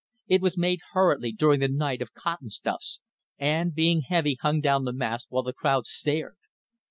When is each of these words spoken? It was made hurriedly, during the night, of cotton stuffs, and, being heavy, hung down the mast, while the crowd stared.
It 0.27 0.41
was 0.41 0.57
made 0.57 0.79
hurriedly, 0.93 1.31
during 1.31 1.59
the 1.59 1.67
night, 1.67 2.01
of 2.01 2.11
cotton 2.15 2.49
stuffs, 2.49 3.01
and, 3.37 3.71
being 3.71 4.01
heavy, 4.01 4.35
hung 4.41 4.59
down 4.59 4.83
the 4.83 4.93
mast, 4.93 5.27
while 5.29 5.43
the 5.43 5.53
crowd 5.53 5.85
stared. 5.85 6.37